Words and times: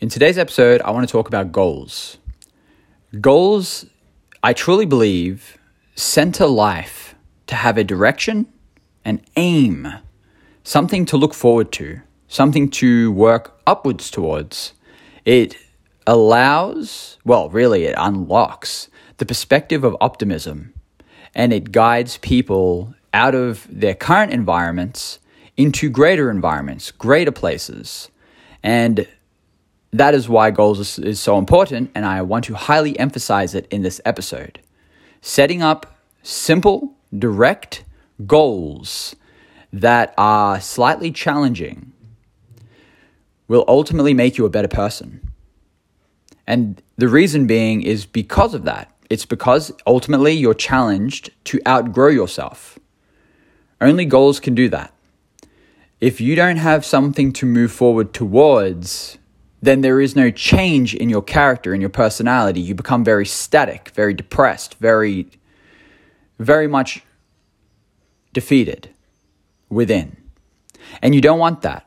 In 0.00 0.08
today's 0.08 0.38
episode, 0.38 0.80
I 0.80 0.92
want 0.92 1.06
to 1.06 1.12
talk 1.12 1.28
about 1.28 1.52
goals. 1.52 2.16
Goals, 3.20 3.84
I 4.42 4.54
truly 4.54 4.86
believe, 4.86 5.58
center 5.94 6.46
life 6.46 7.14
to 7.48 7.54
have 7.54 7.76
a 7.76 7.84
direction, 7.84 8.46
an 9.04 9.20
aim, 9.36 9.86
something 10.64 11.04
to 11.04 11.18
look 11.18 11.34
forward 11.34 11.70
to, 11.72 12.00
something 12.28 12.70
to 12.70 13.12
work 13.12 13.60
upwards 13.66 14.10
towards. 14.10 14.72
It 15.26 15.58
allows, 16.06 17.18
well, 17.26 17.50
really, 17.50 17.84
it 17.84 17.94
unlocks 17.98 18.88
the 19.18 19.26
perspective 19.26 19.84
of 19.84 19.98
optimism 20.00 20.72
and 21.34 21.52
it 21.52 21.72
guides 21.72 22.16
people 22.16 22.94
out 23.12 23.34
of 23.34 23.66
their 23.70 23.94
current 23.94 24.32
environments 24.32 25.18
into 25.58 25.90
greater 25.90 26.30
environments, 26.30 26.90
greater 26.90 27.32
places. 27.32 28.08
And 28.62 29.06
that 29.92 30.14
is 30.14 30.28
why 30.28 30.50
goals 30.50 30.78
is, 30.78 30.98
is, 30.98 31.20
so 31.20 31.38
important, 31.38 31.90
and 31.94 32.06
I 32.06 32.22
want 32.22 32.44
to 32.44 32.54
highly 32.54 32.98
emphasize 32.98 33.54
it 33.54 33.66
in 33.70 33.82
this 33.82 34.00
episode. 34.04 34.60
Setting 35.20 35.62
up 35.62 35.98
simple, 36.22 36.94
direct 37.16 37.84
goals 38.26 39.16
that 39.72 40.14
are 40.16 40.60
slightly 40.60 41.10
challenging 41.10 41.92
will 43.48 43.64
ultimately 43.66 44.14
make 44.14 44.38
you 44.38 44.44
a 44.44 44.50
better 44.50 44.68
person. 44.68 45.20
And 46.46 46.80
the 46.96 47.08
reason 47.08 47.46
being 47.46 47.82
is 47.82 48.06
because 48.06 48.54
of 48.54 48.64
that. 48.64 48.94
It's 49.08 49.26
because 49.26 49.72
ultimately 49.86 50.32
you're 50.32 50.54
challenged 50.54 51.30
to 51.44 51.60
outgrow 51.66 52.08
yourself. 52.08 52.78
Only 53.80 54.04
goals 54.04 54.38
can 54.38 54.54
do 54.54 54.68
that. 54.68 54.94
If 56.00 56.20
you 56.20 56.36
don't 56.36 56.58
have 56.58 56.84
something 56.84 57.32
to 57.34 57.46
move 57.46 57.72
forward 57.72 58.14
towards, 58.14 59.18
then 59.62 59.82
there 59.82 60.00
is 60.00 60.16
no 60.16 60.30
change 60.30 60.94
in 60.94 61.10
your 61.10 61.22
character, 61.22 61.74
in 61.74 61.80
your 61.80 61.90
personality. 61.90 62.60
You 62.60 62.74
become 62.74 63.04
very 63.04 63.26
static, 63.26 63.90
very 63.94 64.14
depressed, 64.14 64.74
very, 64.74 65.30
very 66.38 66.66
much 66.66 67.02
defeated 68.32 68.90
within. 69.68 70.16
And 71.02 71.14
you 71.14 71.20
don't 71.20 71.38
want 71.38 71.62
that. 71.62 71.86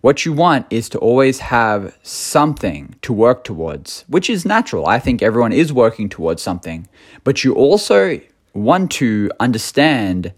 What 0.00 0.24
you 0.24 0.32
want 0.32 0.66
is 0.70 0.88
to 0.90 0.98
always 0.98 1.40
have 1.40 1.96
something 2.02 2.94
to 3.02 3.12
work 3.12 3.44
towards, 3.44 4.04
which 4.08 4.30
is 4.30 4.44
natural. 4.44 4.86
I 4.86 4.98
think 4.98 5.22
everyone 5.22 5.52
is 5.52 5.72
working 5.72 6.08
towards 6.08 6.42
something. 6.42 6.88
But 7.24 7.42
you 7.42 7.54
also 7.54 8.20
want 8.54 8.90
to 8.92 9.30
understand 9.40 10.32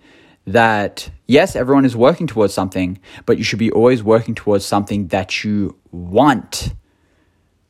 that 0.53 1.11
yes, 1.27 1.55
everyone 1.55 1.85
is 1.85 1.97
working 1.97 2.27
towards 2.27 2.55
something, 2.55 2.99
but 3.27 3.39
you 3.39 3.45
should 3.45 3.59
be 3.59 3.71
always 3.71 4.03
working 4.03 4.35
towards 4.35 4.65
something 4.65 5.09
that 5.09 5.45
you 5.45 5.77
want, 5.91 6.75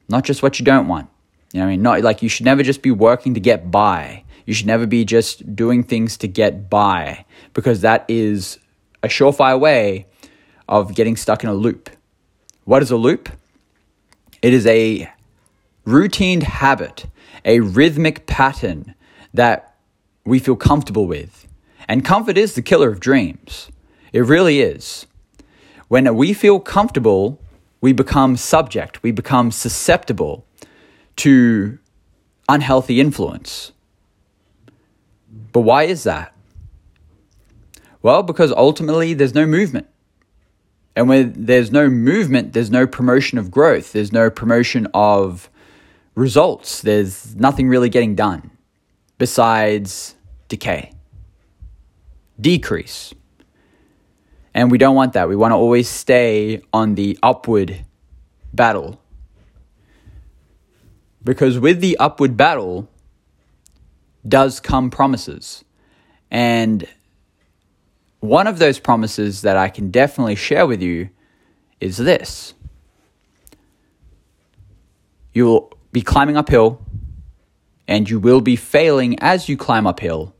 not 0.09 0.25
just 0.25 0.43
what 0.43 0.59
you 0.59 0.65
don't 0.65 0.89
want. 0.89 1.09
You 1.53 1.61
know 1.61 1.67
what 1.67 1.69
I 1.69 1.73
mean? 1.73 1.83
Not 1.83 2.03
like 2.03 2.23
you 2.23 2.29
should 2.29 2.45
never 2.45 2.63
just 2.63 2.83
be 2.83 2.91
working 2.91 3.35
to 3.35 3.41
get 3.41 3.71
by. 3.71 4.25
You 4.45 4.55
should 4.55 4.67
never 4.67 4.87
be 4.87 5.05
just 5.05 5.57
doing 5.57 5.83
things 5.83 6.17
to 6.19 6.29
get 6.29 6.71
by 6.71 7.25
because 7.53 7.81
that 7.81 8.05
is 8.09 8.59
a 9.03 9.09
surefire 9.09 9.59
way 9.59 10.07
of 10.69 10.95
getting 10.95 11.17
stuck 11.17 11.43
in 11.43 11.49
a 11.49 11.55
loop. 11.55 11.91
What 12.65 12.83
is 12.83 12.91
a 12.91 12.97
loop? 12.97 13.31
It 14.43 14.53
is 14.53 14.67
a 14.67 15.11
routine 15.85 16.43
habit, 16.43 17.07
a 17.45 17.61
rhythmic 17.61 18.27
pattern 18.27 18.95
that 19.33 19.77
we 20.25 20.39
feel 20.39 20.57
comfortable 20.57 21.07
with. 21.07 21.48
And 21.89 22.05
comfort 22.05 22.37
is 22.37 22.55
the 22.55 22.63
killer 22.63 22.91
of 22.91 23.01
dreams. 23.01 23.71
It 24.13 24.21
really 24.21 24.61
is. 24.61 25.07
When 25.89 26.15
we 26.15 26.35
feel 26.35 26.61
comfortable, 26.61 27.41
we 27.81 27.93
become 27.93 28.37
subject, 28.37 29.03
we 29.03 29.11
become 29.11 29.51
susceptible 29.51 30.45
to 31.17 31.79
unhealthy 32.49 33.01
influence. 33.01 33.73
But 35.53 35.61
why 35.61 35.85
is 35.85 36.05
that? 36.05 36.35
Well, 38.03 38.23
because 38.23 38.53
ultimately 38.53 39.15
there's 39.15 39.35
no 39.35 39.47
movement. 39.47 39.87
And 40.95 41.09
when 41.09 41.33
there's 41.37 41.71
no 41.71 41.89
movement, 41.89 42.53
there's 42.53 42.71
no 42.71 42.87
promotion 42.87 43.39
of 43.39 43.51
growth, 43.51 43.93
there's 43.93 44.13
no 44.13 44.31
promotion 44.31 44.89
of 44.95 45.49
results, 46.15 46.83
there's 46.83 47.37
nothing 47.37 47.69
really 47.69 47.89
getting 47.89 48.15
done 48.15 48.51
besides 49.17 50.17
decay, 50.49 50.93
decrease. 52.41 53.15
And 54.55 54.71
we 54.71 54.79
don't 54.79 54.95
want 54.95 55.13
that. 55.13 55.29
We 55.29 55.37
want 55.37 55.53
to 55.53 55.57
always 55.57 55.89
stay 55.89 56.63
on 56.73 56.95
the 56.95 57.19
upward 57.23 57.85
battle. 58.53 59.01
Because 61.23 61.59
with 61.59 61.81
the 61.81 61.97
upward 61.99 62.37
battle 62.37 62.89
does 64.27 64.61
come 64.61 64.91
promises. 64.91 65.65
And 66.31 66.87
one 68.21 68.47
of 68.47 68.59
those 68.59 68.79
promises 68.79 69.43
that 69.43 69.57
I 69.57 69.69
can 69.69 69.91
definitely 69.91 70.35
share 70.35 70.67
with 70.67 70.83
you 70.83 71.11
is 71.81 71.97
this 71.97 72.55
you 75.33 75.45
will 75.45 75.73
be 75.93 76.03
climbing 76.03 76.37
uphill 76.37 76.85
and 77.87 78.11
you 78.11 78.19
will 78.19 78.41
be 78.41 78.57
failing 78.57 79.19
as 79.21 79.49
you 79.49 79.57
climb 79.57 79.87
uphill, 79.87 80.35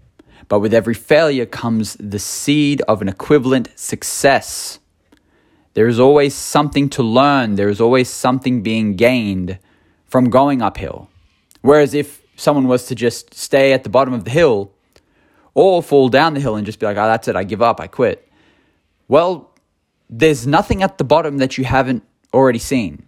but 0.49 0.61
with 0.61 0.75
every 0.75 0.95
failure 0.95 1.47
comes 1.47 1.95
the 2.01 2.19
seed 2.19 2.81
of 2.83 3.03
an 3.03 3.09
equivalent 3.09 3.69
success. 3.77 4.79
There 5.75 5.87
is 5.87 6.01
always 6.01 6.35
something 6.35 6.89
to 6.91 7.03
learn, 7.03 7.55
there 7.55 7.69
is 7.69 7.81
always 7.81 8.09
something 8.09 8.63
being 8.63 8.97
gained 8.97 9.59
from 10.07 10.31
going 10.31 10.63
uphill. 10.63 11.09
Whereas 11.61 11.95
if 11.95 12.23
someone 12.37 12.67
was 12.67 12.87
to 12.87 12.95
just 12.95 13.35
stay 13.35 13.73
at 13.73 13.85
the 13.85 13.91
bottom 13.91 14.15
of 14.15 14.25
the 14.25 14.31
hill, 14.31 14.73
or 15.59 15.83
fall 15.83 16.09
down 16.09 16.35
the 16.35 16.41
hill 16.41 16.55
and 16.55 16.65
just 16.65 16.79
be 16.79 16.87
like, 16.87 16.97
oh, 16.97 17.07
that's 17.07 17.27
it, 17.27 17.35
I 17.35 17.43
give 17.43 17.61
up, 17.61 17.81
I 17.81 17.89
quit. 17.89 18.31
Well, 19.09 19.51
there's 20.09 20.47
nothing 20.47 20.85
at 20.85 20.99
the 20.99 21.05
bottom 21.05 21.39
that 21.39 21.59
you 21.59 21.65
haven't 21.65 22.05
already 22.33 22.61
seen. 22.61 23.05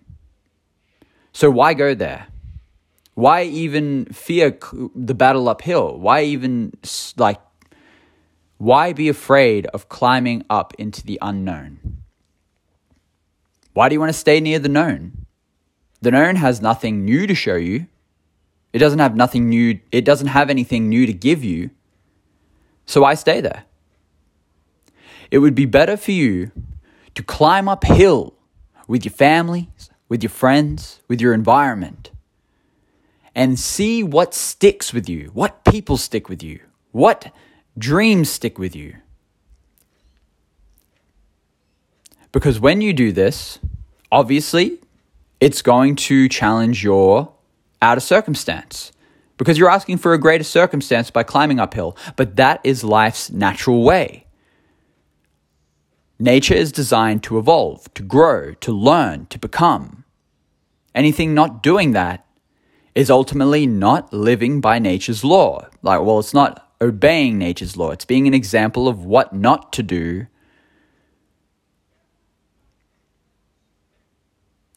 So 1.32 1.48
why 1.48 1.74
go 1.74 1.94
there? 1.94 2.26
Why 3.15 3.43
even 3.43 4.06
fear 4.06 4.59
the 4.94 5.15
battle 5.15 5.48
uphill? 5.48 5.98
Why 5.98 6.22
even, 6.22 6.72
like, 7.16 7.41
why 8.59 8.93
be 8.93 9.09
afraid 9.09 9.66
of 9.66 9.88
climbing 9.88 10.44
up 10.48 10.75
into 10.78 11.04
the 11.04 11.19
unknown? 11.20 11.99
Why 13.72 13.88
do 13.88 13.94
you 13.94 14.00
want 14.00 14.10
to 14.10 14.19
stay 14.19 14.41
near 14.41 14.59
the 14.59 14.69
known? 14.69 15.26
The 16.03 16.10
known 16.10 16.37
has 16.37 16.60
nothing 16.60 17.04
new 17.04 17.26
to 17.26 17.34
show 17.34 17.56
you. 17.56 17.87
It 18.72 18.78
doesn't 18.78 18.99
have 18.99 19.16
nothing 19.16 19.49
new, 19.49 19.81
it 19.91 20.04
doesn't 20.04 20.28
have 20.28 20.50
anything 20.50 20.88
new 20.88 21.06
to 21.06 21.12
give 21.12 21.43
you. 21.44 21.70
So 22.87 23.04
I 23.04 23.15
stay 23.15 23.41
there. 23.41 23.65
It 25.31 25.38
would 25.38 25.54
be 25.54 25.66
better 25.66 25.97
for 25.97 26.12
you 26.12 26.50
to 27.15 27.22
climb 27.22 27.69
uphill 27.69 28.34
with 28.87 29.04
your 29.04 29.12
families, 29.12 29.91
with 30.09 30.22
your 30.22 30.31
friends, 30.31 31.00
with 31.09 31.20
your 31.20 31.32
environment, 31.32 32.10
and 33.40 33.58
see 33.58 34.02
what 34.02 34.34
sticks 34.34 34.92
with 34.92 35.08
you, 35.08 35.30
what 35.32 35.64
people 35.64 35.96
stick 35.96 36.28
with 36.28 36.42
you, 36.42 36.60
what 36.92 37.32
dreams 37.78 38.28
stick 38.28 38.58
with 38.58 38.76
you. 38.76 38.94
Because 42.32 42.60
when 42.60 42.82
you 42.82 42.92
do 42.92 43.12
this, 43.12 43.58
obviously, 44.12 44.78
it's 45.40 45.62
going 45.62 45.96
to 45.96 46.28
challenge 46.28 46.84
your 46.84 47.32
outer 47.80 48.02
circumstance 48.02 48.92
because 49.38 49.56
you're 49.56 49.70
asking 49.70 49.96
for 49.96 50.12
a 50.12 50.18
greater 50.18 50.44
circumstance 50.44 51.10
by 51.10 51.22
climbing 51.22 51.58
uphill, 51.58 51.96
but 52.16 52.36
that 52.36 52.60
is 52.62 52.84
life's 52.84 53.30
natural 53.30 53.82
way. 53.82 54.26
Nature 56.18 56.52
is 56.52 56.72
designed 56.72 57.22
to 57.22 57.38
evolve, 57.38 57.93
to 57.94 58.02
grow, 58.02 58.52
to 58.60 58.70
learn, 58.70 59.25
to 59.31 59.38
become. 59.38 60.04
Anything 60.94 61.32
not 61.32 61.62
doing 61.62 61.93
that 61.93 62.26
is 62.94 63.10
ultimately 63.10 63.66
not 63.66 64.12
living 64.12 64.60
by 64.60 64.78
nature's 64.78 65.25
law. 65.25 65.66
Like, 65.82 66.00
well, 66.02 66.19
it's 66.19 66.34
not 66.34 66.69
obeying 66.81 67.38
nature's 67.38 67.76
law, 67.76 67.90
it's 67.90 68.04
being 68.04 68.26
an 68.26 68.34
example 68.34 68.88
of 68.88 69.04
what 69.04 69.34
not 69.34 69.72
to 69.75 69.82
do. 69.82 70.26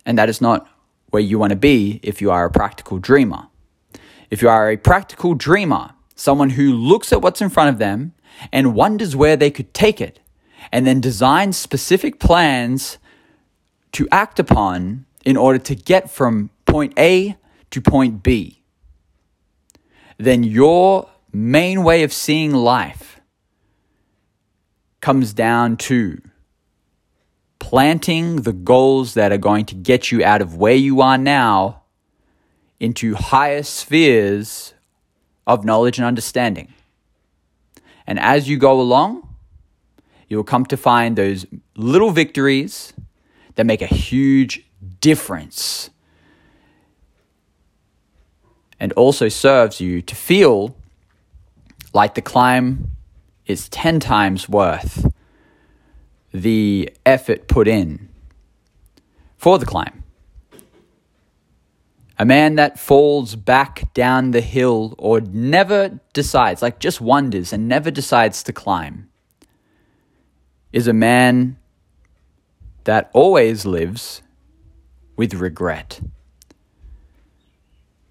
And 0.06 0.18
that 0.18 0.28
is 0.28 0.42
not 0.42 0.68
where 1.12 1.22
you 1.22 1.40
want 1.40 1.52
to 1.52 1.56
be 1.56 2.02
if 2.04 2.22
you 2.22 2.30
are 2.30 2.46
a 2.46 2.52
practical 2.52 2.98
dreamer. 2.98 3.48
If 4.30 4.42
you 4.42 4.50
are 4.50 4.70
a 4.70 4.78
practical 4.78 5.34
dreamer, 5.34 5.92
someone 6.16 6.52
who 6.52 6.74
looks 6.74 7.14
at 7.14 7.22
what's 7.22 7.42
in 7.42 7.50
front 7.50 7.70
of 7.70 7.78
them 7.78 8.14
and 8.52 8.76
wonders 8.76 9.16
where 9.16 9.38
they 9.38 9.52
could 9.52 9.74
take 9.74 10.02
it, 10.02 10.20
and 10.72 10.88
then 10.88 11.00
designs 11.00 11.56
specific 11.56 12.20
plans 12.20 12.98
to 13.94 14.08
act 14.12 14.40
upon 14.40 15.06
in 15.24 15.38
order 15.38 15.60
to 15.60 15.76
get 15.76 16.10
from 16.10 16.50
point 16.66 16.94
A 16.98 17.38
to 17.74 17.82
point 17.82 18.22
B, 18.22 18.62
then 20.20 20.44
your 20.44 21.10
main 21.32 21.84
way 21.84 22.04
of 22.04 22.14
seeing 22.14 22.54
life 22.54 23.20
comes 25.02 25.34
down 25.34 25.78
to 25.78 26.22
planting 27.58 28.44
the 28.44 28.54
goals 28.54 29.16
that 29.16 29.32
are 29.32 29.40
going 29.40 29.66
to 29.66 29.74
get 29.74 30.12
you 30.12 30.24
out 30.24 30.40
of 30.40 30.56
where 30.56 30.76
you 30.76 31.02
are 31.02 31.18
now 31.18 31.82
into 32.80 33.16
higher 33.16 33.64
spheres 33.64 34.76
of 35.48 35.66
knowledge 35.66 35.98
and 35.98 36.06
understanding. 36.06 36.72
And 38.06 38.20
as 38.20 38.48
you 38.48 38.58
go 38.58 38.80
along, 38.80 39.28
you'll 40.28 40.44
come 40.44 40.68
to 40.68 40.78
find 40.78 41.16
those 41.16 41.48
little 41.76 42.12
victories 42.12 42.94
that 43.56 43.66
make 43.66 43.82
a 43.82 43.88
huge 43.88 44.64
difference 45.00 45.90
and 48.84 48.92
also 48.94 49.30
serves 49.30 49.80
you 49.80 50.02
to 50.02 50.14
feel 50.14 50.76
like 51.94 52.16
the 52.16 52.22
climb 52.22 52.92
is 53.46 53.70
10 53.70 54.02
times 54.02 54.50
worth 54.50 55.10
the 56.34 56.94
effort 57.06 57.48
put 57.48 57.66
in 57.66 58.10
for 59.38 59.58
the 59.58 59.66
climb. 59.66 60.04
A 62.20 62.26
man 62.26 62.56
that 62.56 62.78
falls 62.78 63.38
back 63.38 63.94
down 63.94 64.32
the 64.32 64.42
hill 64.42 64.96
or 64.98 65.22
never 65.22 66.02
decides, 66.12 66.62
like 66.62 66.80
just 66.80 67.00
wonders 67.00 67.54
and 67.54 67.70
never 67.70 67.90
decides 67.90 68.44
to 68.44 68.52
climb, 68.52 69.10
is 70.74 70.88
a 70.88 70.94
man 70.94 71.56
that 72.84 73.10
always 73.14 73.66
lives 73.66 74.22
with 75.16 75.36
regret. 75.36 76.02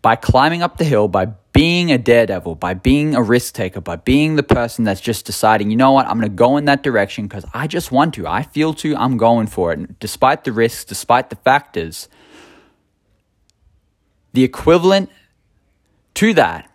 By 0.03 0.17
climbing 0.17 0.63
up 0.63 0.79
the 0.79 0.85
hill, 0.85 1.09
by 1.09 1.27
being 1.53 1.93
a 1.93 1.99
daredevil, 1.99 2.57
by 2.57 2.75
being 2.75 3.15
a 3.15 3.23
risk 3.23 3.55
taker, 3.55 3.81
by 3.81 3.97
being 3.97 4.37
the 4.37 4.43
person 4.43 4.85
that's 4.85 5.01
just 5.01 5.27
deciding, 5.27 5.71
you 5.71 5.77
know 5.77 5.93
what, 5.93 6.07
I'm 6.07 6.19
going 6.19 6.31
to 6.31 6.35
go 6.35 6.57
in 6.57 6.65
that 6.65 6.83
direction 6.83 7.27
because 7.27 7.45
I 7.55 7.67
just 7.67 7.93
want 7.93 8.15
to. 8.15 8.27
I 8.27 8.43
feel 8.43 8.75
to, 8.75 8.97
I'm 8.97 9.17
going 9.17 9.47
for 9.47 9.73
it. 9.73 10.01
despite 10.01 10.45
the 10.45 10.53
risks, 10.53 10.85
despite 10.85 11.31
the 11.31 11.37
factors, 11.37 12.09
the 14.33 14.45
equivalent 14.45 15.11
to 16.15 16.35
that 16.35 16.71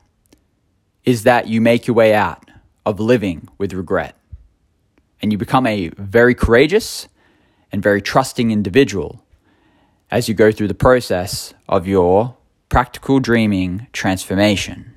is 1.03 1.23
that 1.23 1.47
you 1.47 1.59
make 1.59 1.88
your 1.88 1.95
way 1.95 2.13
out 2.13 2.50
of 2.85 3.00
living 3.00 3.50
with 3.57 3.73
regret. 3.73 4.15
And 5.21 5.31
you 5.31 5.38
become 5.38 5.65
a 5.65 5.89
very 5.97 6.35
courageous 6.35 7.07
and 7.71 7.81
very 7.81 8.01
trusting 8.01 8.51
individual 8.51 9.23
as 10.12 10.30
you 10.30 10.35
go 10.35 10.51
through 10.51 10.68
the 10.68 10.73
process 10.75 11.53
of 11.68 11.88
your 11.88 12.38
practical 12.69 13.19
dreaming 13.19 13.88
transformation. 13.94 14.96